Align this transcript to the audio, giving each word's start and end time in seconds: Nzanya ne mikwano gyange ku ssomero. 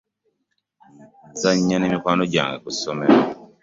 Nzanya 1.31 1.75
ne 1.77 1.87
mikwano 1.93 2.23
gyange 2.33 2.57
ku 2.63 2.69
ssomero. 2.75 3.17